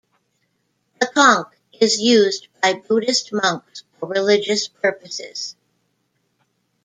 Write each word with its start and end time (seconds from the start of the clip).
The 0.99 1.05
conch 1.05 1.51
is 1.79 1.99
used 1.99 2.47
by 2.59 2.73
Buddhist 2.73 3.31
monks 3.31 3.83
for 3.99 4.07
religious 4.09 4.67
purposes. 4.67 5.55